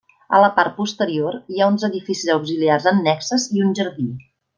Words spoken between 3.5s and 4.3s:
i un jardí.